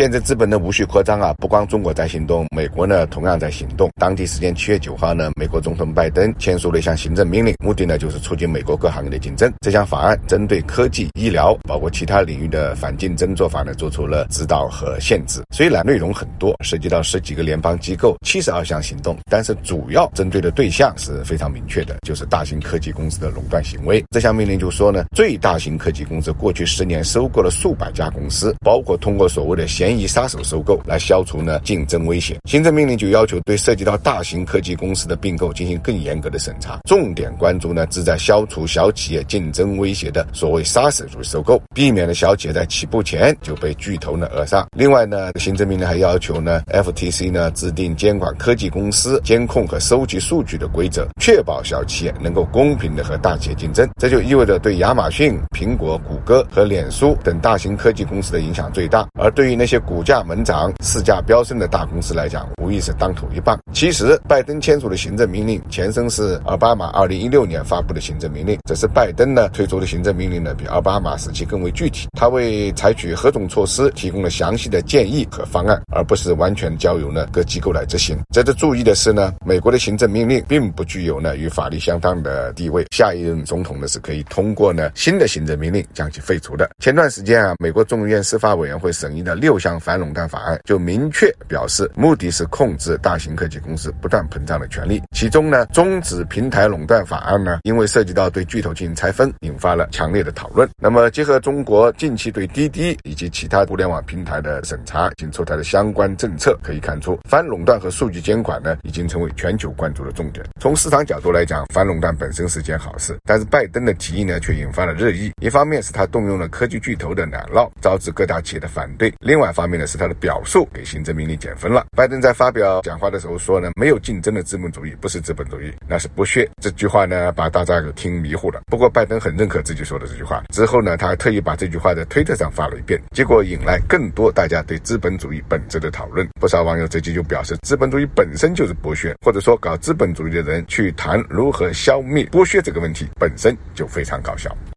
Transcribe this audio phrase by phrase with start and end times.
[0.00, 3.90] 现在资本的无序扩张啊，不光中国在行动，美国呢同样在行动。
[4.00, 9.52] 当地时间七月九号呢，美国总统拜登签署了一项行政命令，目的呢就是促进美国各行业的竞争。
[9.60, 15.42] 这项法案针对科技、医疗，包括其他领域的反竞争做法呢，做出了指导和限制。
[15.54, 24.02] 虽然内容很多，涉及到十几个联邦机构、七十二项行动，但是主要针对的对象是非常明确的，就是大型科技公司的垄断行为。
[24.10, 29.68] 这项命令就说呢，最大型科技公司过去十年收购了数百家公司，包括通过所谓的。
[29.90, 32.38] 嫌疑杀手收购来消除呢竞争威胁。
[32.44, 44.64] 行政命令就要求对涉及到大型科技公司的并购进行更严格的审查，重点关注呢旨在消除小企业竞争威胁的所谓杀手主义收购，避免了小企业在起步前就被巨头呢扼杀。
[44.76, 53.90] 另外呢，行政命令还要求呢 FTC 呢制定监管科技公司监控和收集数据的规则，确保小企业能够公平的和大企业竞争。
[53.98, 63.56] 这就意味着对亚马逊、苹果、谷歌和脸书等大型科技公司的影响最大，而对于那些股价猛涨、市价飙升的大公司来讲，无疑是当头一棒。
[63.72, 78.18] 其实，拜登签署的行政命令前身是奥巴马2016年发布的行政命令，只是拜登呢推出的行政命令呢比奥巴马时期更为具体，他为采取何种措施提供了详细的建议和方案，而不是完全交由呢各机构来执行。
[78.34, 86.68] 值得注意的是呢，美国的行政命令并不具有呢与法律相当的地位，下一任总统呢是可以通过呢新的行政命令将其废除的。
[86.80, 95.00] 前段时间啊，美国众议院司法委员会审议的六项反垄断法案就明确表示，目的是控制大型科技公司不断膨胀的权利。
[95.12, 100.68] 其中呢，终止平台垄断法案呢，因为涉及到对巨头进行拆分，引发了强烈的讨论。
[100.80, 110.44] 那么，结合中国近期对滴滴以及其他互联网平台的审查，已经出台的相关政策，可以看出，反垄断和数据监管呢，已经成为全球关注的重点。
[110.60, 115.30] 从市场角度来讲，反垄断本身是件好事，但是拜登的提议呢，却引发了热议。
[115.40, 121.84] 一方面是他动用了科技巨头的奶酪，招致各大企业的反对；另外一方面呢，是他的表述给行政命令减分了。
[121.96, 126.48] 拜登在发表讲话的时候说呢，没有竞争的资本主义不是资本主义，那是剥削。
[126.62, 128.60] 这句话呢，把大家给听迷糊了。
[128.66, 136.26] 不过拜登很认可自己说的这句话，之后呢，他还特意把这句话在推特上发了一遍，结果引来更多大家对资本主义本质的讨论。
[136.40, 144.54] 不少网友直接就表示，资本主义本身就是剥削，或者说搞资本主义的人去谈如何消灭剥削这个问题，本身就非常搞笑。